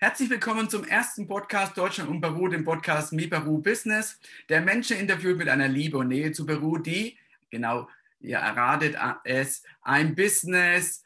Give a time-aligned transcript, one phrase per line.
[0.00, 4.96] Herzlich willkommen zum ersten Podcast Deutschland und Peru, dem Podcast Mi Peru Business, der Menschen
[4.96, 7.18] interviewt mit einer Liebe und Nähe zu Peru, die,
[7.50, 7.88] genau,
[8.20, 11.02] ihr erratet es, ein Business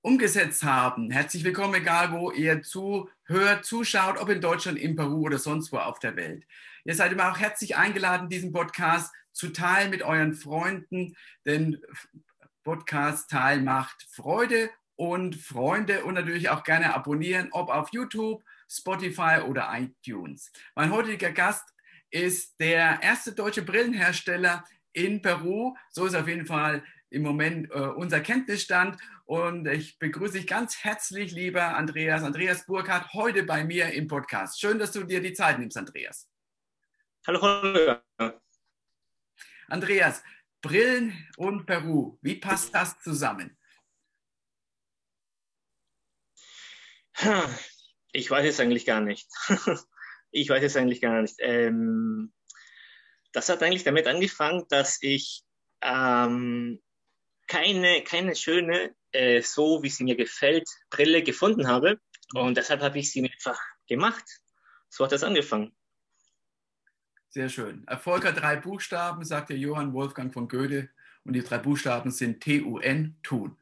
[0.00, 1.12] umgesetzt haben.
[1.12, 5.76] Herzlich willkommen, egal wo ihr zuhört, zuschaut, ob in Deutschland, in Peru oder sonst wo
[5.76, 6.44] auf der Welt.
[6.84, 11.14] Ihr seid immer auch herzlich eingeladen, diesen Podcast zu teilen mit euren Freunden,
[11.46, 11.80] denn
[12.64, 14.68] Podcast Teil macht Freude
[15.02, 20.52] und Freunde und natürlich auch gerne abonnieren, ob auf YouTube, Spotify oder iTunes.
[20.76, 21.68] Mein heutiger Gast
[22.10, 25.74] ist der erste deutsche Brillenhersteller in Peru.
[25.90, 28.96] So ist auf jeden Fall im Moment äh, unser Kenntnisstand.
[29.24, 34.60] Und ich begrüße dich ganz herzlich, lieber Andreas, Andreas Burkhardt, heute bei mir im Podcast.
[34.60, 36.28] Schön, dass du dir die Zeit nimmst, Andreas.
[37.26, 38.04] Hallo, Holger.
[39.66, 40.22] Andreas,
[40.60, 43.58] Brillen und Peru, wie passt das zusammen?
[48.12, 49.26] Ich weiß es eigentlich gar nicht.
[50.30, 51.36] ich weiß es eigentlich gar nicht.
[51.38, 52.32] Ähm,
[53.32, 55.42] das hat eigentlich damit angefangen, dass ich
[55.80, 56.80] ähm,
[57.46, 61.98] keine, keine schöne, äh, so wie sie mir gefällt, Brille gefunden habe.
[62.34, 64.24] Und deshalb habe ich sie einfach gemacht.
[64.88, 65.74] So hat das angefangen.
[67.28, 67.86] Sehr schön.
[67.86, 70.90] Erfolg hat drei Buchstaben, sagt der Johann Wolfgang von Goethe.
[71.24, 73.56] Und die drei Buchstaben sind T-U-N, tun.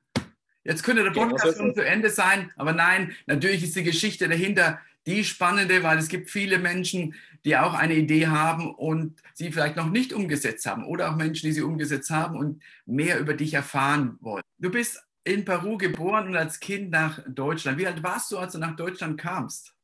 [0.64, 4.80] Jetzt könnte der Podcast schon zu Ende sein, aber nein, natürlich ist die Geschichte dahinter
[5.06, 9.76] die spannende, weil es gibt viele Menschen, die auch eine Idee haben und sie vielleicht
[9.76, 13.54] noch nicht umgesetzt haben oder auch Menschen, die sie umgesetzt haben und mehr über dich
[13.54, 14.42] erfahren wollen.
[14.58, 17.78] Du bist in Peru geboren und als Kind nach Deutschland.
[17.78, 19.74] Wie alt warst du, als du nach Deutschland kamst?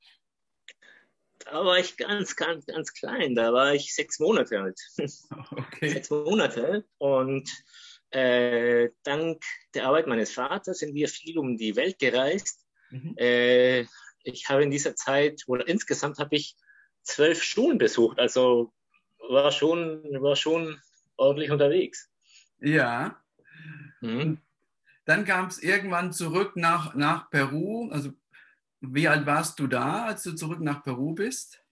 [1.38, 3.34] Da war ich ganz, ganz, ganz klein.
[3.34, 4.80] Da war ich sechs Monate alt.
[5.50, 5.90] Okay.
[5.90, 6.84] Sechs Monate.
[6.98, 7.50] Und
[8.10, 9.42] äh, dank
[9.74, 12.64] der Arbeit meines Vaters sind wir viel um die Welt gereist.
[12.90, 13.14] Mhm.
[13.18, 13.86] Äh,
[14.22, 16.56] ich habe in dieser Zeit, oder insgesamt habe ich
[17.02, 18.72] zwölf Schulen besucht, also
[19.18, 20.80] war schon, war schon
[21.16, 22.10] ordentlich unterwegs.
[22.58, 23.22] Ja.
[24.00, 24.40] Mhm.
[25.04, 27.90] Dann kam es irgendwann zurück nach, nach Peru.
[27.90, 28.12] Also
[28.80, 31.62] wie alt warst du da, als du zurück nach Peru bist?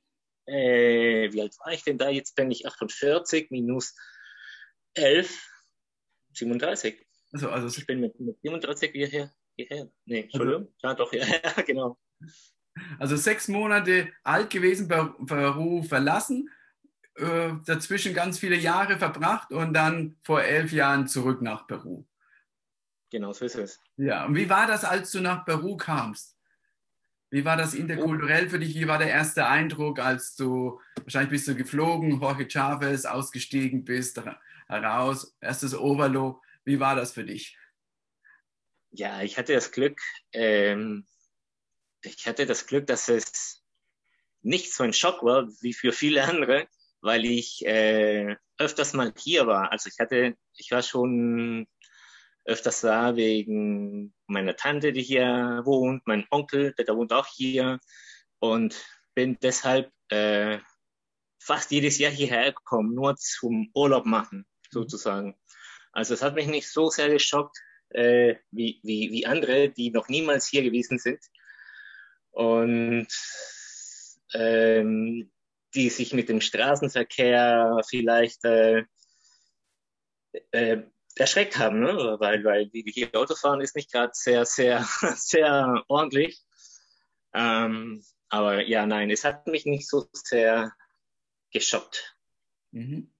[0.46, 2.08] Äh, wie alt war ich denn da?
[2.08, 3.94] Jetzt bin ich 48 minus
[4.94, 5.53] 11.
[6.34, 7.06] 37.
[7.32, 9.32] Also, also ich bin mit, mit 37 hierher.
[9.56, 9.90] hierher.
[10.04, 10.68] Nee, Entschuldigung.
[10.82, 11.24] Also, ja, doch, ja,
[11.56, 11.98] ja, genau.
[12.98, 16.50] Also sechs Monate alt gewesen, Peru verlassen,
[17.16, 22.04] äh, dazwischen ganz viele Jahre verbracht und dann vor elf Jahren zurück nach Peru.
[23.10, 23.80] Genau, so ist es.
[23.96, 26.36] Ja, und wie war das, als du nach Peru kamst?
[27.30, 28.74] Wie war das interkulturell für dich?
[28.74, 34.20] Wie war der erste Eindruck, als du, wahrscheinlich bist du geflogen, Jorge Chavez, ausgestiegen bist,
[34.74, 36.40] heraus, erstes Overlow.
[36.64, 37.56] Wie war das für dich?
[38.90, 40.00] Ja, ich hatte das Glück,
[40.32, 41.06] ähm,
[42.02, 43.62] ich hatte das Glück, dass es
[44.42, 46.68] nicht so ein Schock war wie für viele andere,
[47.00, 49.72] weil ich äh, öfters mal hier war.
[49.72, 51.66] Also ich hatte, ich war schon
[52.44, 57.80] öfters da wegen meiner Tante, die hier wohnt, mein Onkel, der, der wohnt auch hier
[58.38, 60.58] und bin deshalb äh,
[61.38, 65.36] fast jedes Jahr hierher gekommen, nur zum Urlaub machen sozusagen.
[65.92, 67.56] Also es hat mich nicht so sehr geschockt
[67.90, 71.20] äh, wie, wie, wie andere, die noch niemals hier gewesen sind
[72.30, 73.08] und
[74.34, 75.30] ähm,
[75.74, 78.84] die sich mit dem Straßenverkehr vielleicht äh,
[80.50, 80.82] äh,
[81.16, 82.16] erschreckt haben, ne?
[82.18, 84.84] weil, weil wie hier Autofahren ist nicht gerade sehr, sehr,
[85.16, 86.42] sehr ordentlich.
[87.32, 90.72] Ähm, aber ja, nein, es hat mich nicht so sehr
[91.52, 92.16] geschockt.
[92.72, 93.13] Mhm.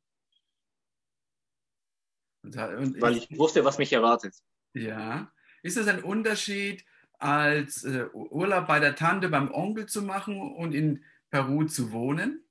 [2.44, 4.34] Und Weil ich wusste, was mich erwartet.
[4.75, 5.32] Ja.
[5.62, 6.84] Ist das ein Unterschied,
[7.19, 12.44] als äh, Urlaub bei der Tante beim Onkel zu machen und in Peru zu wohnen?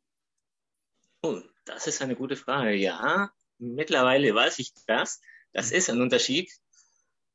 [1.22, 2.74] Oh, das ist eine gute Frage.
[2.74, 5.22] Ja, mittlerweile weiß ich das.
[5.52, 6.52] Das ist ein Unterschied.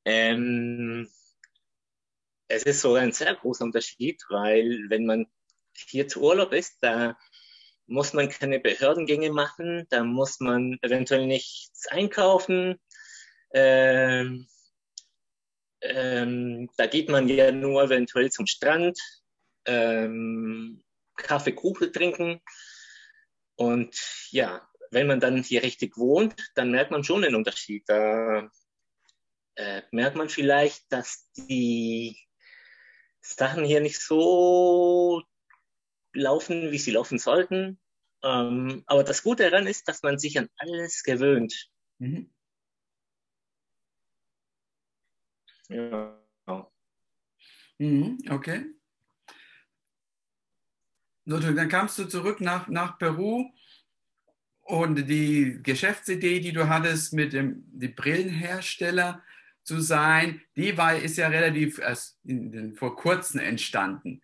[0.04, 1.08] Ähm,
[2.48, 5.26] es ist sogar ein sehr großer Unterschied, weil wenn man
[5.74, 7.16] hier zu Urlaub ist, da
[7.88, 12.78] muss man keine Behördengänge machen, da muss man eventuell nichts einkaufen.
[13.52, 14.46] Ähm,
[15.80, 18.98] ähm, da geht man ja nur eventuell zum Strand,
[19.64, 20.84] ähm,
[21.16, 22.40] Kaffee, Kuchen trinken.
[23.56, 23.96] Und
[24.30, 27.84] ja, wenn man dann hier richtig wohnt, dann merkt man schon den Unterschied.
[27.88, 28.50] Da
[29.54, 32.18] äh, merkt man vielleicht, dass die
[33.20, 35.22] Sachen hier nicht so
[36.12, 37.78] laufen, wie sie laufen sollten.
[38.22, 41.70] Ähm, aber das Gute daran ist, dass man sich an alles gewöhnt.
[41.98, 42.30] Mhm.
[45.68, 46.18] Ja.
[47.78, 48.66] Mhm, okay.
[51.24, 53.50] Dann kamst du zurück nach, nach Peru
[54.62, 59.22] und die Geschäftsidee, die du hattest, mit dem die Brillenhersteller
[59.62, 64.22] zu sein, die war, ist ja relativ erst in, vor kurzem entstanden.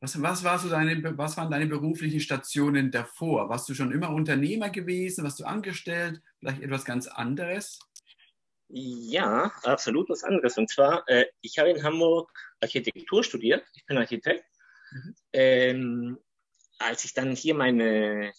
[0.00, 3.48] Was, was, war so deine, was waren deine beruflichen Stationen davor?
[3.48, 5.24] Warst du schon immer Unternehmer gewesen?
[5.24, 6.20] Warst du angestellt?
[6.38, 7.78] Vielleicht etwas ganz anderes?
[8.68, 10.58] Ja, absolut was anderes.
[10.58, 13.64] Und zwar, äh, ich habe in Hamburg Architektur studiert.
[13.74, 14.44] Ich bin Architekt.
[14.90, 15.14] Mhm.
[15.32, 16.18] Ähm,
[16.78, 18.32] als ich dann hier meine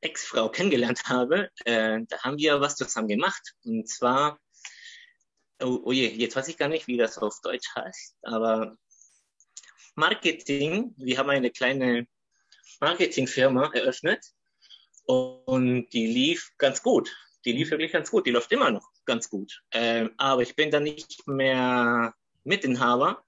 [0.00, 3.54] Ex-Frau kennengelernt habe, äh, da haben wir was zusammen gemacht.
[3.64, 4.38] Und zwar,
[5.62, 8.76] oh, oh je, jetzt weiß ich gar nicht, wie das auf Deutsch heißt, aber
[9.96, 10.94] Marketing.
[10.98, 12.06] Wir haben eine kleine
[12.80, 14.24] Marketingfirma eröffnet
[15.06, 17.10] und die lief ganz gut.
[17.44, 18.26] Die lief wirklich ganz gut.
[18.26, 19.62] Die läuft immer noch ganz gut.
[19.70, 22.14] Ähm, aber ich bin dann nicht mehr
[22.44, 23.24] Mitinhaber,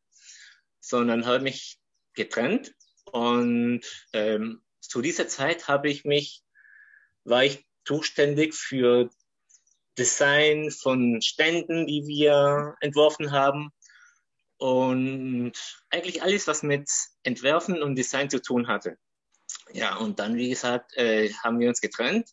[0.81, 1.79] sondern habe mich
[2.13, 2.75] getrennt.
[3.13, 3.83] Und
[4.13, 6.43] ähm, zu dieser Zeit habe ich mich,
[7.25, 9.09] war ich zuständig für
[9.97, 13.73] Design von Ständen, die wir entworfen haben
[14.59, 15.53] und
[15.91, 16.91] eigentlich alles, was mit
[17.23, 18.99] Entwerfen und Design zu tun hatte.
[19.73, 22.31] Ja, und dann, wie gesagt, äh, haben wir uns getrennt.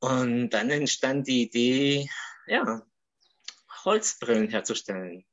[0.00, 2.08] Und dann entstand die Idee,
[2.46, 2.82] ja,
[3.84, 5.26] Holzbrillen herzustellen.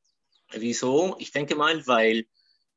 [0.51, 1.15] Wieso?
[1.19, 2.25] Ich denke mal, weil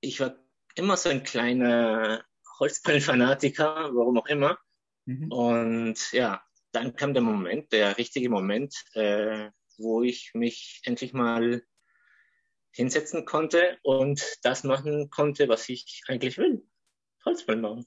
[0.01, 0.37] ich war
[0.75, 2.25] immer so ein kleiner
[2.59, 4.59] Holzbrillenfanatiker, warum auch immer.
[5.07, 5.33] Mhm.
[5.33, 11.63] Und ja, dann kam der Moment, der richtige Moment, äh, wo ich mich endlich mal
[12.73, 16.65] hinsetzen konnte und das machen konnte, was ich eigentlich will.
[17.25, 17.87] Holzbrillen machen.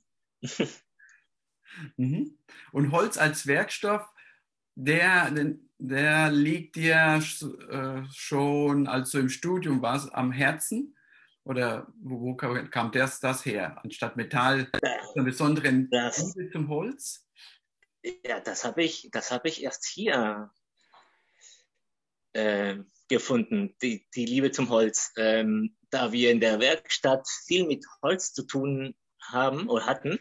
[1.97, 2.37] mhm.
[2.71, 4.07] Und Holz als Werkstoff,
[4.75, 5.31] der,
[5.77, 7.21] der liegt dir
[7.69, 10.95] äh, schon, als du im Studium warst, am Herzen?
[11.45, 13.77] Oder wo, wo kam das, das her?
[13.83, 14.71] Anstatt Metall,
[15.15, 17.27] einen besonderen das, zum Holz?
[18.25, 20.51] Ja, das habe ich, hab ich erst hier
[22.33, 22.77] äh,
[23.13, 25.11] gefunden, die, die Liebe zum Holz.
[25.17, 30.19] Ähm, da wir in der Werkstatt viel mit Holz zu tun haben oder hatten,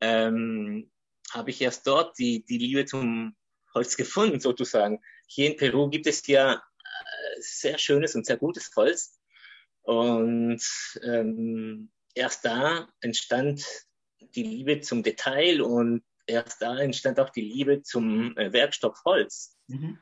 [0.00, 0.90] ähm,
[1.32, 3.34] habe ich erst dort die, die Liebe zum
[3.74, 5.00] Holz gefunden, sozusagen.
[5.26, 9.18] Hier in Peru gibt es ja äh, sehr schönes und sehr gutes Holz.
[9.82, 10.62] Und
[11.02, 13.64] ähm, erst da entstand
[14.34, 19.56] die Liebe zum Detail und erst da entstand auch die Liebe zum äh, Werkstoff Holz.
[19.68, 19.98] Mhm.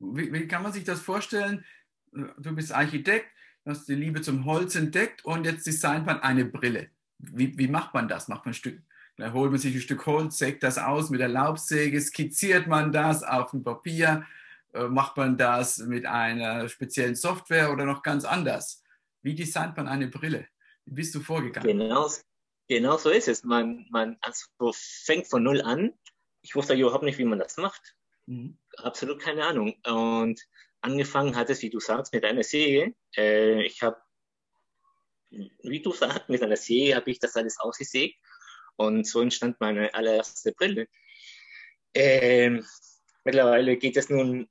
[0.00, 1.64] Wie, wie, kann man sich das vorstellen?
[2.12, 3.26] Du bist Architekt,
[3.64, 6.90] hast die Liebe zum Holz entdeckt und jetzt designt man eine Brille.
[7.18, 8.28] Wie, wie macht man das?
[8.28, 8.80] Macht man ein Stück,
[9.16, 12.92] da holt man sich ein Stück Holz, sägt das aus mit der Laubsäge, skizziert man
[12.92, 14.24] das auf dem Papier,
[14.72, 18.84] äh, macht man das mit einer speziellen Software oder noch ganz anders?
[19.22, 20.46] Wie designt man eine Brille?
[20.84, 21.66] Wie bist du vorgegangen?
[21.66, 22.08] Genau,
[22.68, 23.42] genau so ist es.
[23.42, 25.92] Man, man also fängt von null an.
[26.42, 27.96] Ich wusste überhaupt nicht, wie man das macht.
[28.28, 29.74] Mhm absolut keine Ahnung.
[29.84, 30.40] Und
[30.80, 32.94] angefangen hat es, wie du sagst, mit einer Säge.
[33.16, 33.96] Äh, ich habe,
[35.30, 38.16] wie du sagst, mit einer Säge habe ich das alles ausgesägt
[38.76, 40.88] und so entstand meine allererste Brille.
[41.94, 42.64] Ähm,
[43.24, 44.48] mittlerweile geht es nun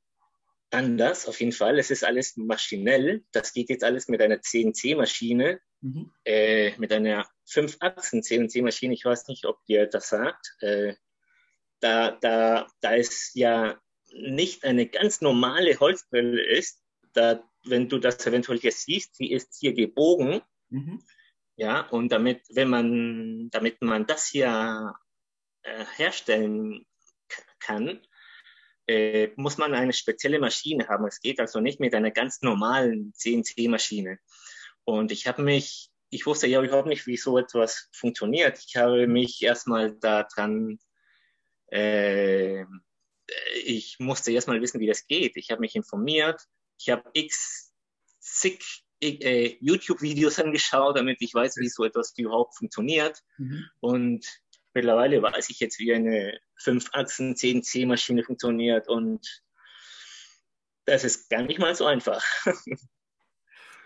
[0.69, 1.79] anders, auf jeden Fall.
[1.79, 3.23] Es ist alles maschinell.
[3.31, 6.11] Das geht jetzt alles mit einer CNC-Maschine, mhm.
[6.25, 8.93] äh, mit einer 5-Achsen-CNC-Maschine.
[8.93, 10.57] Ich weiß nicht, ob dir das sagt.
[10.59, 10.95] Äh,
[11.79, 13.79] da, da, da ist ja
[14.13, 16.81] nicht eine ganz normale Holzbrille ist,
[17.13, 20.41] da, wenn du das eventuell hier siehst, die ist hier gebogen.
[20.69, 21.01] Mhm.
[21.55, 24.93] Ja, und damit, wenn man, damit man das hier
[25.63, 26.85] äh, herstellen
[27.59, 27.99] kann,
[28.87, 31.05] äh, muss man eine spezielle Maschine haben.
[31.07, 34.19] Es geht also nicht mit einer ganz normalen CNC-Maschine.
[34.85, 38.59] Und ich habe mich, ich wusste ja überhaupt nicht, wie so etwas funktioniert.
[38.65, 40.79] Ich habe mich erstmal daran
[41.71, 42.65] äh,
[43.63, 45.35] ich musste erstmal wissen, wie das geht.
[45.35, 46.41] Ich habe mich informiert.
[46.79, 47.73] Ich habe x
[48.19, 53.23] zig äh, YouTube-Videos angeschaut, damit ich weiß, wie so etwas überhaupt funktioniert.
[53.37, 53.65] Mhm.
[53.79, 54.25] Und
[54.73, 58.87] mittlerweile weiß ich jetzt, wie eine 5-Achsen-CNC-Maschine funktioniert.
[58.87, 59.43] Und
[60.85, 62.23] das ist gar nicht mal so einfach.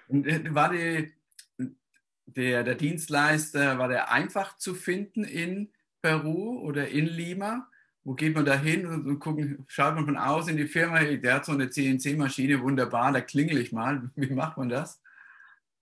[0.09, 1.13] Äh, war die,
[2.25, 5.71] der, der Dienstleister, war der einfach zu finden in
[6.01, 7.70] Peru oder in Lima?
[8.03, 11.21] Wo geht man da hin und, gucken, schaut man von außen in die Firma, hey,
[11.21, 14.09] der hat so eine CNC-Maschine, wunderbar, da klingel ich mal.
[14.15, 15.01] Wie macht man das?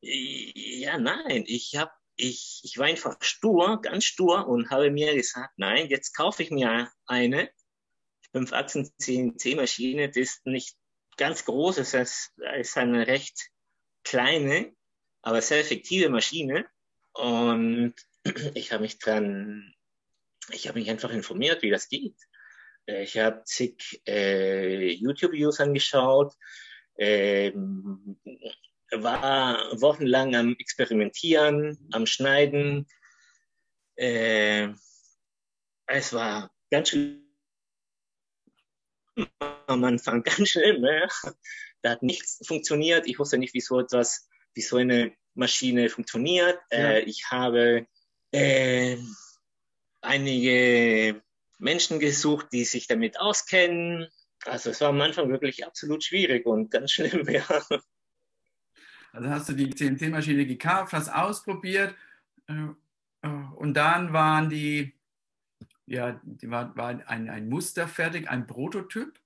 [0.02, 5.54] Ja, nein, ich habe ich, ich war einfach stur, ganz stur und habe mir gesagt,
[5.56, 7.50] nein, jetzt kaufe ich mir eine
[8.34, 10.76] 5-Achsen CNC-Maschine, die ist nicht
[11.16, 13.50] ganz groß, es ist eine recht
[14.04, 14.74] kleine
[15.22, 16.66] aber sehr effektive Maschine.
[17.14, 17.96] Und
[18.54, 19.74] ich habe mich dran,
[20.52, 22.16] ich habe mich einfach informiert, wie das geht.
[22.86, 26.34] Äh, ich habe zig äh, YouTube-Videos angeschaut,
[26.96, 27.52] äh,
[28.92, 32.88] war wochenlang am Experimentieren, am Schneiden.
[33.96, 34.70] Äh,
[35.88, 37.26] es war ganz schön
[39.68, 40.82] am Anfang ganz schlimm.
[40.82, 41.08] Ne?
[41.82, 43.08] Da hat nichts funktioniert.
[43.08, 46.60] Ich wusste nicht, wie so etwas, wie so eine Maschine funktioniert.
[46.72, 46.78] Ja.
[46.78, 47.88] Äh, ich habe
[48.32, 48.98] äh,
[50.02, 51.22] einige
[51.58, 54.08] Menschen gesucht, die sich damit auskennen.
[54.46, 57.44] Also es war am Anfang wirklich absolut schwierig und ganz schlimm, ja.
[59.12, 61.96] Also hast du die CNC-Maschine gekauft, hast ausprobiert
[62.48, 62.68] äh,
[63.22, 64.94] äh, und dann waren die,
[65.86, 69.20] ja, die war, war ein, ein Muster fertig, ein Prototyp.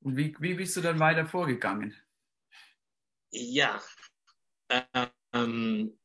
[0.00, 1.96] Und wie, wie bist du dann weiter vorgegangen?
[3.30, 3.82] Ja,
[5.32, 5.98] ähm,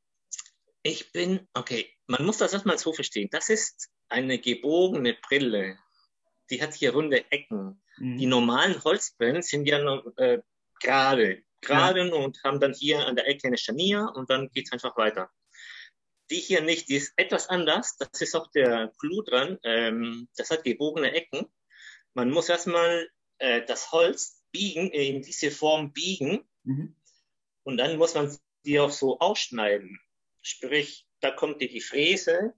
[0.82, 3.30] ich bin, okay, man muss das erstmal so verstehen.
[3.32, 5.80] Das ist eine gebogene Brille.
[6.50, 7.82] Die hat hier runde Ecken.
[7.98, 8.18] Mhm.
[8.18, 9.80] Die normalen Holzbrillen sind ja
[10.18, 10.41] äh,
[10.82, 12.13] gerade, gerade ja.
[12.13, 15.32] und haben dann hier an der Ecke eine Scharnier und dann geht es einfach weiter.
[16.30, 17.96] Die hier nicht, die ist etwas anders.
[17.98, 19.58] Das ist auch der Clou dran.
[19.63, 21.46] Ähm, das hat gebogene Ecken.
[22.13, 26.44] Man muss erstmal äh, das Holz biegen, in diese Form biegen.
[26.63, 26.96] Mhm.
[27.63, 30.00] Und dann muss man die auch so ausschneiden.
[30.41, 32.54] Sprich, da kommt dir die Fräse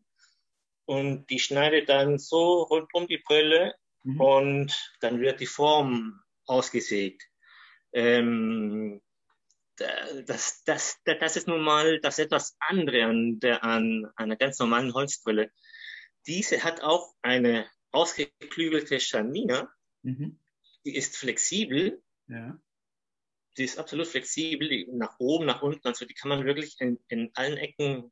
[0.86, 4.22] und die schneidet dann so rund um die Brille mhm.
[4.22, 7.24] und dann wird die Form ausgesägt.
[7.93, 9.01] Ähm,
[9.75, 14.93] das, das, das ist nun mal das etwas andere an, der, an einer ganz normalen
[14.93, 15.51] Holzbrille.
[16.27, 19.70] Diese hat auch eine ausgeklügelte Scharnier.
[20.03, 20.39] Mhm.
[20.86, 22.01] Die ist flexibel.
[22.27, 22.60] Ja.
[23.58, 25.88] Die ist absolut flexibel, nach oben, nach unten.
[25.88, 28.12] Also die kann man wirklich in, in allen Ecken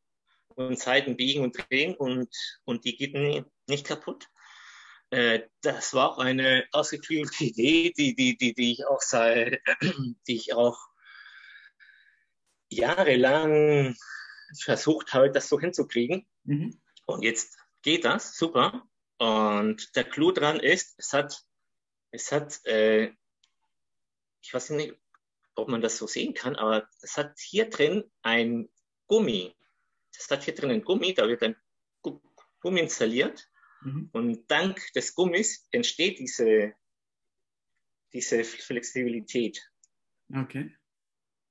[0.55, 2.29] und Seiten biegen und drehen und,
[2.65, 4.27] und die geht nie, nicht kaputt.
[5.11, 9.61] Äh, das war auch eine ausgeklügelte Idee, die, die, die, die ich auch seit,
[10.27, 10.77] die ich auch
[12.69, 13.95] jahrelang
[14.59, 16.25] versucht habe, das so hinzukriegen.
[16.43, 16.81] Mhm.
[17.05, 18.87] Und jetzt geht das, super.
[19.17, 21.43] Und der Clou dran ist, es hat,
[22.11, 23.11] es hat, äh,
[24.41, 24.95] ich weiß nicht,
[25.55, 28.69] ob man das so sehen kann, aber es hat hier drin ein
[29.07, 29.53] Gummi
[30.15, 31.55] das hat hier drin ein Gummi, da wird ein
[32.61, 33.49] Gummi installiert
[33.81, 34.09] mhm.
[34.13, 36.73] und dank des Gummis entsteht diese,
[38.13, 39.61] diese Flexibilität.
[40.33, 40.75] Okay.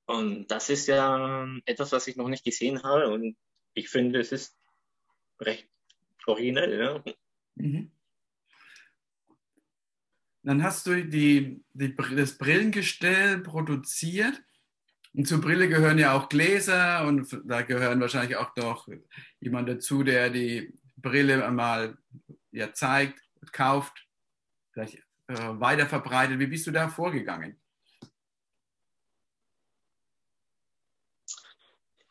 [0.05, 3.37] Und das ist ja etwas, was ich noch nicht gesehen habe und
[3.73, 4.57] ich finde, es ist
[5.39, 5.69] recht
[6.25, 6.79] originell.
[6.79, 7.03] Ja.
[7.55, 7.91] Mhm.
[10.43, 14.41] Dann hast du die, die, das Brillengestell produziert
[15.13, 18.87] und zur Brille gehören ja auch Gläser und da gehören wahrscheinlich auch noch
[19.39, 21.97] jemand dazu, der die Brille einmal
[22.51, 24.07] ja, zeigt, kauft,
[24.71, 24.95] vielleicht
[25.27, 26.39] äh, weiter verbreitet.
[26.39, 27.59] Wie bist du da vorgegangen?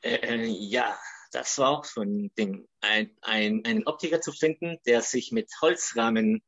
[0.02, 0.98] Äh, ja,
[1.32, 2.68] das war auch so ein Ding.
[2.80, 6.42] Ein, ein, einen Optiker zu finden, der sich mit Holzrahmen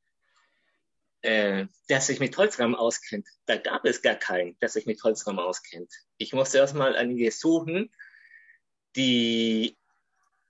[1.23, 3.29] äh, der sich mit Holzrahmen auskennt.
[3.47, 5.93] Da gab es gar keinen, der sich mit Holzrahmen auskennt.
[6.23, 7.91] Ich musste erstmal einige suchen,
[8.97, 9.77] die,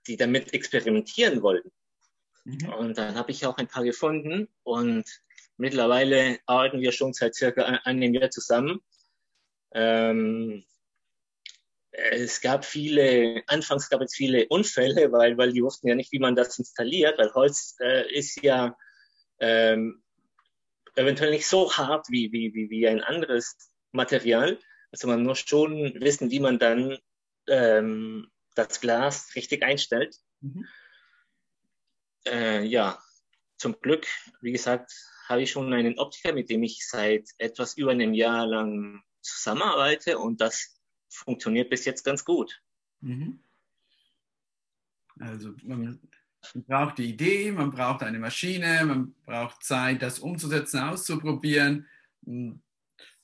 [0.07, 1.71] die damit experimentieren wollten.
[2.45, 2.69] Mhm.
[2.73, 5.05] Und dann habe ich auch ein paar gefunden und
[5.57, 8.81] mittlerweile arbeiten wir schon seit circa einem Jahr zusammen.
[9.73, 10.63] Ähm,
[11.91, 16.19] es gab viele, anfangs gab es viele Unfälle, weil, weil die wussten ja nicht, wie
[16.19, 18.75] man das installiert, weil Holz äh, ist ja
[19.39, 20.03] ähm,
[20.95, 23.57] eventuell nicht so hart wie, wie, wie, wie ein anderes
[23.91, 24.59] Material.
[24.93, 26.99] Also man muss schon wissen, wie man dann
[27.47, 30.15] ähm, das Glas richtig einstellt.
[30.41, 30.67] Mhm.
[32.27, 33.01] Äh, ja,
[33.57, 34.05] zum Glück,
[34.41, 34.93] wie gesagt,
[35.27, 40.19] habe ich schon einen Optiker, mit dem ich seit etwas über einem Jahr lang zusammenarbeite
[40.19, 42.61] und das funktioniert bis jetzt ganz gut.
[43.01, 43.39] Mhm.
[45.19, 45.99] Also man
[46.53, 51.87] man braucht die Idee, man braucht eine Maschine, man braucht Zeit, das umzusetzen, auszuprobieren.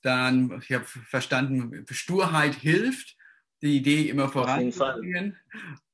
[0.02, 3.16] Dann, ich habe verstanden, Sturheit hilft,
[3.62, 5.36] die Idee immer voranzubringen.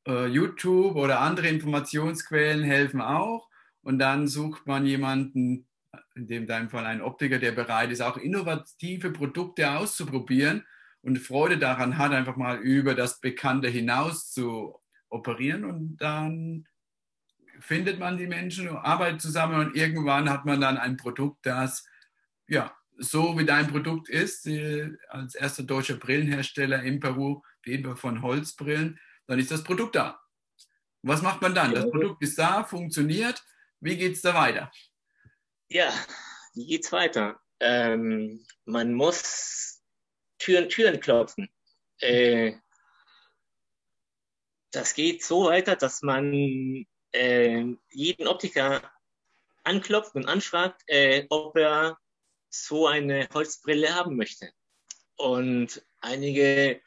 [0.09, 3.49] Uh, YouTube oder andere Informationsquellen helfen auch.
[3.83, 5.67] Und dann sucht man jemanden,
[6.15, 10.65] in dem deinem Fall ein Optiker, der bereit ist, auch innovative Produkte auszuprobieren
[11.03, 14.79] und Freude daran hat, einfach mal über das Bekannte hinaus zu
[15.09, 15.65] operieren.
[15.65, 16.67] Und dann
[17.61, 21.87] findet man die Menschen, arbeitet zusammen und irgendwann hat man dann ein Produkt, das
[22.49, 24.49] ja so wie dein Produkt ist,
[25.09, 30.21] als erster deutscher Brillenhersteller in Peru, reden wir von Holzbrillen, dann ist das Produkt da.
[31.03, 31.75] Was macht man dann?
[31.75, 33.43] Das Produkt ist da, funktioniert.
[33.81, 34.71] Wie geht es da weiter?
[35.69, 35.93] Ja,
[36.55, 37.41] wie geht es weiter?
[37.61, 39.83] Ähm, man muss
[40.39, 41.49] Türen, Türen klopfen.
[42.01, 42.55] Äh,
[44.71, 48.83] das geht so weiter, dass man äh, jeden Optiker
[49.65, 51.99] anklopft und anfragt, äh, ob er
[52.65, 54.51] so eine Holzbrille haben möchte.
[55.17, 56.81] Und einige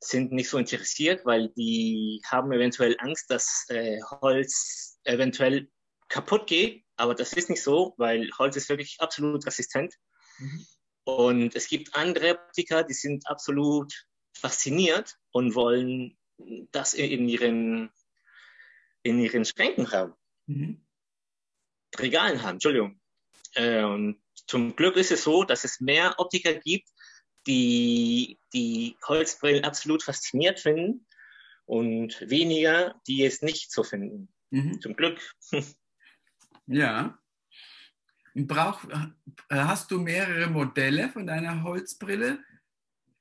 [0.00, 5.68] sind nicht so interessiert, weil die haben eventuell Angst, dass äh, Holz eventuell
[6.08, 6.84] kaputt geht.
[6.96, 9.94] Aber das ist nicht so, weil Holz ist wirklich absolut resistent.
[10.38, 10.66] Mhm.
[11.04, 16.18] Und es gibt andere Optiker, die sind absolut fasziniert und wollen
[16.70, 17.90] das in ihren,
[19.02, 20.14] in ihren Schränken haben.
[20.46, 20.84] Mhm.
[21.96, 23.00] Regalen haben, Entschuldigung.
[23.54, 26.88] Äh, und zum Glück ist es so, dass es mehr Optiker gibt,
[27.46, 31.06] die die Holzbrillen absolut fasziniert finden
[31.64, 34.28] und weniger, die es nicht so finden.
[34.50, 34.80] Mhm.
[34.80, 35.20] Zum Glück.
[36.70, 37.18] Ja.
[38.34, 38.82] Brauch,
[39.48, 42.38] hast du mehrere Modelle von deiner Holzbrille?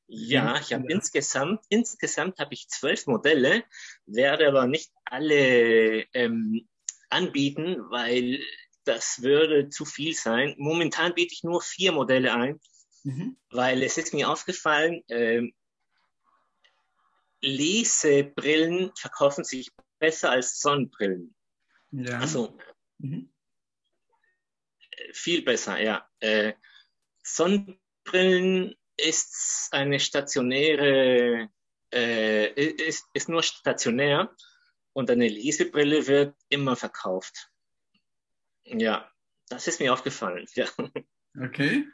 [0.07, 3.63] Ja, ich habe insgesamt, insgesamt habe ich zwölf Modelle,
[4.05, 6.67] werde aber nicht alle ähm,
[7.09, 8.41] anbieten, weil
[8.87, 10.55] das würde zu viel sein.
[10.57, 12.59] Momentan biete ich nur vier Modelle ein,
[13.03, 13.37] mhm.
[13.49, 15.53] weil es ist mir aufgefallen, ähm,
[17.41, 21.35] Lesebrillen verkaufen sich besser als Sonnenbrillen.
[21.91, 22.19] Ja.
[22.19, 22.57] Also
[22.97, 23.31] mhm.
[25.13, 26.09] viel besser, ja.
[26.19, 26.53] Äh,
[27.23, 31.49] Sonnenbrillen ist eine stationäre,
[31.93, 34.35] äh, ist, ist nur stationär
[34.93, 37.51] und eine Lesebrille wird immer verkauft.
[38.69, 39.09] Ja,
[39.49, 40.47] das ist mir aufgefallen.
[40.55, 40.67] Ja.
[41.39, 41.87] Okay.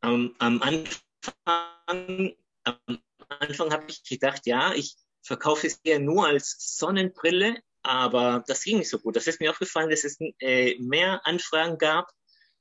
[0.00, 6.76] Am, am Anfang, am Anfang habe ich gedacht, ja, ich verkaufe es eher nur als
[6.76, 9.16] Sonnenbrille, aber das ging nicht so gut.
[9.16, 12.10] Das ist mir aufgefallen, dass es äh, mehr Anfragen gab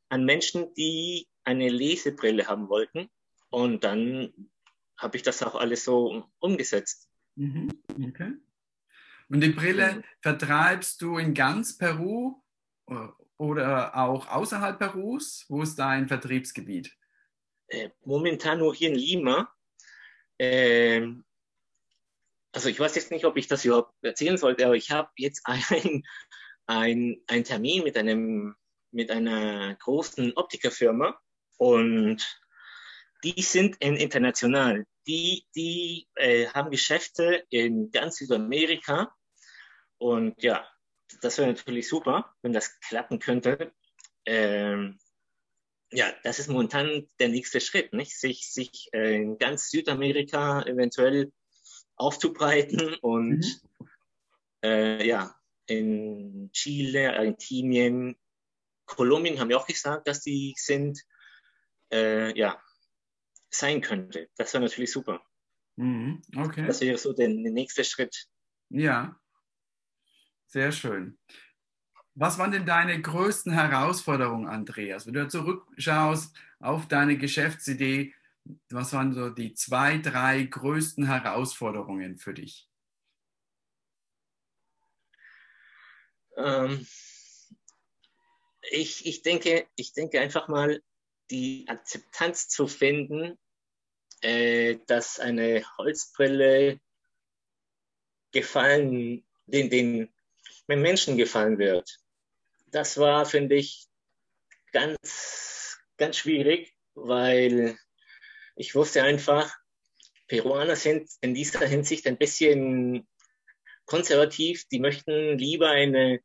[0.09, 3.09] an Menschen, die eine Lesebrille haben wollten.
[3.49, 4.33] Und dann
[4.97, 7.09] habe ich das auch alles so umgesetzt.
[7.35, 7.69] Mhm.
[8.07, 8.33] Okay.
[9.29, 12.41] Und die Brille vertreibst du in ganz Peru
[13.37, 15.45] oder auch außerhalb Perus?
[15.49, 16.95] Wo ist dein Vertriebsgebiet?
[17.67, 19.51] Äh, momentan nur hier in Lima.
[20.39, 21.25] Ähm,
[22.51, 25.45] also ich weiß jetzt nicht, ob ich das überhaupt erzählen sollte, aber ich habe jetzt
[26.67, 28.55] einen ein Termin mit, einem,
[28.91, 31.19] mit einer großen Optikerfirma
[31.57, 32.41] und
[33.23, 34.85] die sind international.
[35.07, 39.13] Die, die äh, haben Geschäfte in ganz Südamerika
[39.97, 40.67] und ja,
[41.21, 43.73] das wäre natürlich super, wenn das klappen könnte.
[44.25, 44.99] Ähm,
[45.91, 48.19] ja, das ist momentan der nächste Schritt, nicht?
[48.19, 51.31] sich, sich äh, in ganz Südamerika eventuell
[51.95, 53.87] aufzubreiten und mhm.
[54.63, 55.35] äh, ja,
[55.67, 58.17] in Chile, Argentinien,
[58.85, 61.01] Kolumbien haben wir auch gesagt, dass die sind,
[61.91, 62.61] äh, ja,
[63.49, 64.29] sein könnte.
[64.35, 65.23] Das wäre natürlich super.
[65.75, 66.21] Mhm.
[66.35, 66.65] Okay.
[66.67, 68.27] Das wäre so der, der nächste Schritt.
[68.69, 69.19] Ja,
[70.47, 71.17] sehr schön.
[72.13, 75.05] Was waren denn deine größten Herausforderungen, Andreas?
[75.05, 78.13] Wenn du zurückschaust auf deine Geschäftsidee,
[78.69, 82.69] was waren so die zwei, drei größten Herausforderungen für dich?
[86.37, 86.87] Ähm,
[88.71, 90.81] ich, ich, denke, ich denke einfach mal,
[91.31, 93.37] die Akzeptanz zu finden,
[94.21, 96.79] äh, dass eine Holzbrille
[98.31, 100.14] gefallen, den, den,
[100.67, 101.97] den Menschen gefallen wird.
[102.67, 103.85] Das war, finde ich,
[104.71, 107.77] ganz, ganz schwierig, weil
[108.55, 109.53] ich wusste einfach,
[110.27, 113.07] Peruaner sind in dieser Hinsicht ein bisschen
[113.85, 114.65] konservativ.
[114.71, 116.19] Die möchten lieber eine,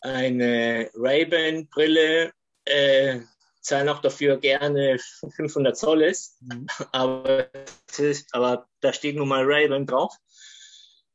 [0.00, 2.32] eine Ray-Ban-Brille,
[2.66, 3.20] äh,
[3.60, 4.98] zahlen auch dafür gerne
[5.36, 6.66] 500 Zolles, mhm.
[6.92, 7.50] aber,
[7.96, 10.14] ist, aber da steht nun mal Ray-Ban drauf.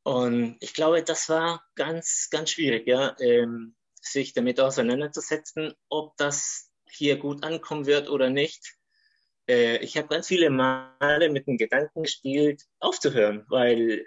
[0.02, 6.70] Und ich glaube, das war ganz, ganz schwierig, ja, ähm, sich damit auseinanderzusetzen, ob das
[6.88, 8.80] hier gut ankommen wird oder nicht
[9.50, 14.06] äh, ich habe ganz viele Male mit dem Gedanken gespielt, aufzuhören, weil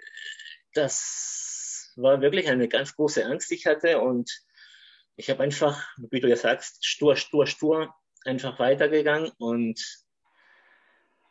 [0.72, 4.00] das war wirklich eine ganz große Angst, die ich hatte.
[4.00, 4.30] Und
[5.16, 9.30] ich habe einfach, wie du ja sagst, stur, stur, stur einfach weitergegangen.
[9.38, 9.80] Und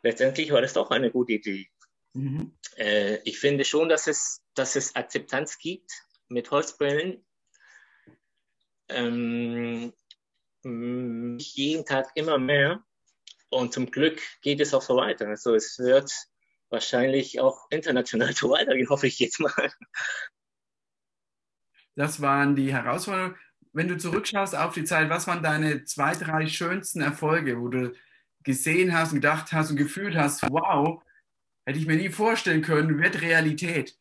[0.02, 1.68] letztendlich war das doch eine gute Idee.
[2.14, 2.56] Mhm.
[2.76, 5.90] Äh, ich finde schon, dass es, dass es Akzeptanz gibt
[6.28, 7.24] mit Holzbrillen.
[8.88, 9.92] Ähm,
[10.62, 12.84] jeden Tag immer mehr.
[13.50, 15.28] Und zum Glück geht es auch so weiter.
[15.28, 16.12] Also es wird
[16.70, 19.70] wahrscheinlich auch international so weitergehen, hoffe ich jetzt mal.
[21.94, 23.36] Das waren die Herausforderungen.
[23.72, 27.92] Wenn du zurückschaust auf die Zeit, was waren deine zwei, drei schönsten Erfolge, wo du
[28.44, 31.02] gesehen hast und gedacht hast und gefühlt hast, wow,
[31.66, 33.96] hätte ich mir nie vorstellen können, wird Realität?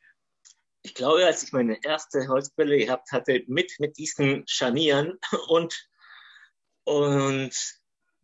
[0.81, 5.89] Ich glaube, als ich meine erste Holzbrille gehabt hatte, mit, mit diesen Scharnieren und,
[6.83, 7.53] und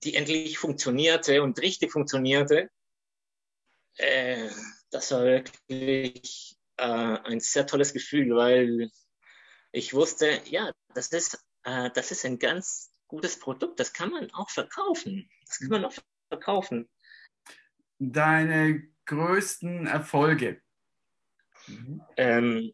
[0.04, 2.70] die endlich funktionierte und richtig funktionierte,
[3.96, 4.50] äh,
[4.92, 8.90] das war wirklich äh, ein sehr tolles Gefühl, weil
[9.72, 14.32] ich wusste, ja, das ist, äh, das ist ein ganz gutes Produkt, das kann man
[14.32, 15.30] auch verkaufen.
[15.46, 15.94] Das kann man auch
[16.30, 16.90] verkaufen.
[18.00, 20.62] Deine größten Erfolge?
[21.68, 22.02] Mhm.
[22.16, 22.74] Ähm,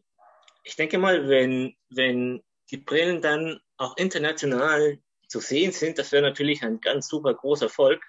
[0.62, 6.22] ich denke mal, wenn, wenn die Brillen dann auch international zu sehen sind, das wäre
[6.22, 8.02] natürlich ein ganz super großer Erfolg.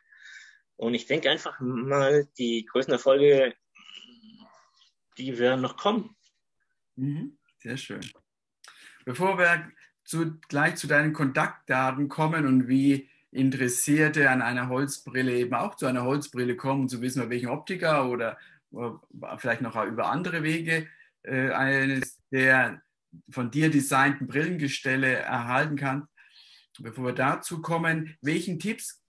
[0.76, 3.56] Und ich denke einfach mal, die größten Erfolge,
[5.18, 6.16] die werden noch kommen.
[6.96, 7.38] Mhm.
[7.60, 8.02] Sehr schön.
[9.06, 9.72] Bevor wir
[10.04, 15.86] zu, gleich zu deinen Kontaktdaten kommen und wie Interessierte an einer Holzbrille eben auch zu
[15.86, 18.38] einer Holzbrille kommen, zu wissen, bei welchem Optiker oder,
[19.38, 20.88] vielleicht noch über andere Wege
[21.24, 22.82] äh, eines der
[23.30, 26.08] von dir designten Brillengestelle erhalten kann.
[26.80, 29.02] Bevor wir dazu kommen, welchen Tipps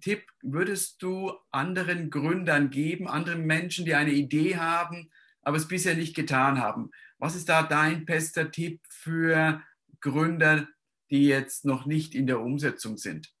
[0.00, 5.10] Tipp würdest du anderen Gründern geben, anderen Menschen, die eine Idee haben,
[5.42, 6.90] aber es bisher nicht getan haben?
[7.18, 9.62] Was ist da dein bester Tipp für
[10.00, 10.66] Gründer,
[11.10, 13.32] die jetzt noch nicht in der Umsetzung sind?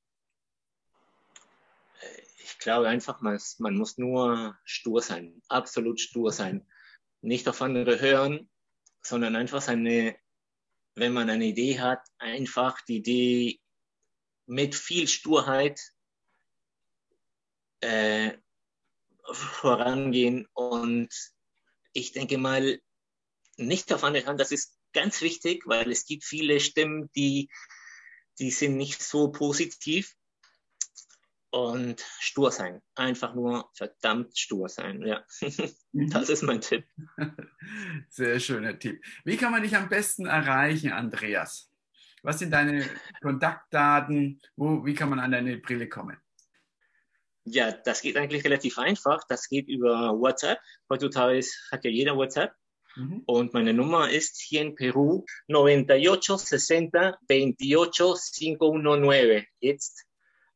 [2.44, 6.66] Ich glaube einfach, man, man muss nur stur sein, absolut stur sein.
[7.20, 8.50] Nicht auf andere hören,
[9.02, 10.16] sondern einfach seine,
[10.94, 13.60] wenn man eine Idee hat, einfach die Idee
[14.46, 15.80] mit viel Sturheit
[17.80, 18.32] äh,
[19.32, 21.08] vorangehen und
[21.92, 22.80] ich denke mal,
[23.56, 27.50] nicht auf andere Hand, das ist ganz wichtig, weil es gibt viele Stimmen, die,
[28.38, 30.16] die sind nicht so positiv
[31.52, 32.80] und stur sein.
[32.94, 35.02] Einfach nur verdammt stur sein.
[35.06, 35.22] Ja,
[35.92, 36.10] mhm.
[36.10, 36.84] das ist mein Tipp.
[38.08, 39.04] Sehr schöner Tipp.
[39.24, 41.70] Wie kann man dich am besten erreichen, Andreas?
[42.22, 42.88] Was sind deine
[43.20, 44.40] Kontaktdaten?
[44.56, 46.16] Wo, wie kann man an deine Brille kommen?
[47.44, 49.24] Ja, das geht eigentlich relativ einfach.
[49.28, 50.60] Das geht über WhatsApp.
[50.88, 52.54] Heutzutage hat ja jeder WhatsApp.
[52.96, 53.22] Mhm.
[53.26, 59.46] Und meine Nummer ist hier in Peru 9860 28 519.
[59.60, 60.06] Jetzt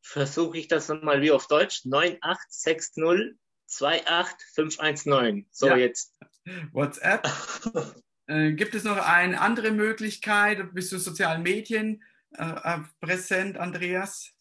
[0.07, 1.85] versuche ich das nochmal wie auf Deutsch.
[1.85, 5.47] 9860 28519.
[5.51, 5.77] So, ja.
[5.77, 6.15] jetzt.
[6.71, 7.27] WhatsApp.
[8.27, 10.73] äh, gibt es noch eine andere Möglichkeit?
[10.73, 14.31] Bist du sozialen Medien äh, äh präsent, Andreas?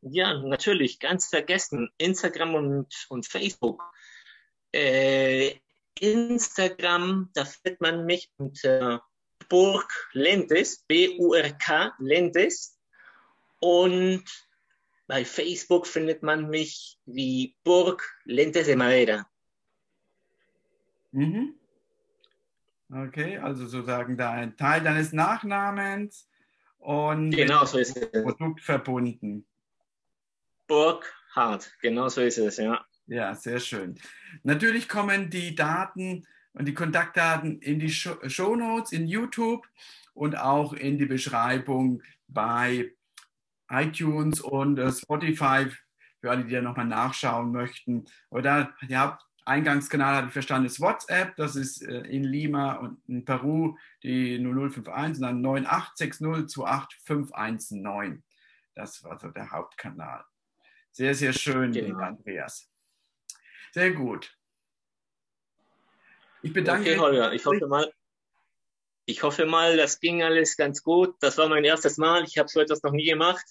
[0.00, 1.90] Ja, natürlich, ganz vergessen.
[1.98, 3.82] Instagram und, und Facebook.
[4.74, 5.56] Äh,
[6.00, 9.04] Instagram, da findet man mich unter
[9.52, 12.78] Burg Lentes, B-U-R-K Lentes.
[13.60, 14.24] Und
[15.06, 19.28] bei Facebook findet man mich wie Burg Lentes de Madera.
[21.10, 21.54] Mhm.
[22.90, 26.26] Okay, also sozusagen da ein Teil deines Nachnamens
[26.78, 28.10] und genau so ist es.
[28.10, 29.46] Produkt verbunden.
[30.66, 32.86] Burkhardt, genau so ist es, ja.
[33.06, 34.00] Ja, sehr schön.
[34.44, 39.66] Natürlich kommen die Daten und die Kontaktdaten in die Show Notes in YouTube
[40.14, 42.92] und auch in die Beschreibung bei
[43.68, 45.66] iTunes und äh, Spotify
[46.20, 48.04] für alle, die da nochmal nachschauen möchten.
[48.30, 51.34] Oder ja, Eingangskanal habe ich verstanden, ist WhatsApp.
[51.36, 58.22] Das ist äh, in Lima und in Peru die 0051 und dann 9860285119.
[58.74, 60.24] Das war so der Hauptkanal.
[60.92, 61.86] Sehr, sehr schön, genau.
[61.86, 62.70] lieber Andreas.
[63.72, 64.36] Sehr gut.
[66.42, 66.98] Ich bedanke mich.
[66.98, 67.92] Okay, Holger, ich hoffe mal,
[69.06, 71.16] ich hoffe mal, das ging alles ganz gut.
[71.20, 72.24] Das war mein erstes Mal.
[72.24, 73.44] Ich habe so etwas noch nie gemacht.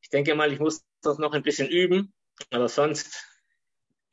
[0.00, 2.12] Ich denke mal, ich muss das noch ein bisschen üben.
[2.50, 3.24] Aber sonst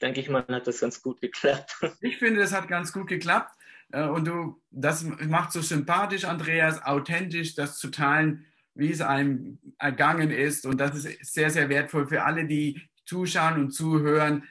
[0.01, 1.75] denke ich mal, hat das ganz gut geklappt.
[2.01, 3.53] Ich finde, das hat ganz gut geklappt.
[3.91, 9.59] Äh, und du, das macht so sympathisch, Andreas, authentisch, das zu teilen, wie es einem
[9.77, 10.65] ergangen ist.
[10.65, 14.47] Und das ist sehr, sehr wertvoll für alle, die zuschauen und zuhören,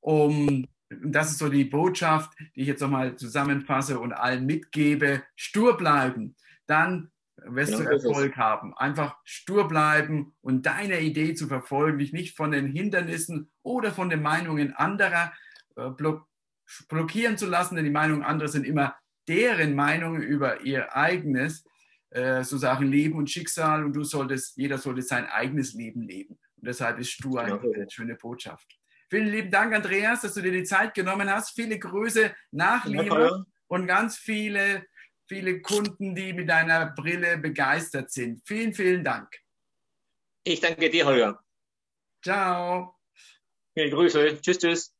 [0.00, 5.76] um, das ist so die Botschaft, die ich jetzt nochmal zusammenfasse und allen mitgebe, stur
[5.76, 6.36] bleiben.
[6.66, 8.74] Dann wirst genau, du Erfolg haben.
[8.76, 14.10] Einfach stur bleiben und deine Idee zu verfolgen, dich nicht von den Hindernissen oder von
[14.10, 15.32] den Meinungen anderer
[15.76, 16.26] äh, block
[16.88, 18.94] blockieren zu lassen, denn die Meinungen anderer sind immer
[19.26, 21.64] deren Meinungen über ihr eigenes
[22.10, 26.38] äh, so Sachen Leben und Schicksal und du solltest, jeder sollte sein eigenes Leben leben.
[26.56, 27.60] Und deshalb ist Stur genau.
[27.60, 28.78] eine schöne Botschaft.
[29.10, 31.54] Vielen lieben Dank, Andreas, dass du dir die Zeit genommen hast.
[31.54, 34.86] Viele Grüße nach Lima und ganz viele,
[35.26, 38.46] viele Kunden, die mit deiner Brille begeistert sind.
[38.46, 39.34] Vielen, vielen Dank.
[40.44, 41.42] Ich danke dir, Holger.
[42.22, 42.96] Ciao.
[43.74, 44.40] Viele Grüße.
[44.40, 44.97] Tschüss, tschüss.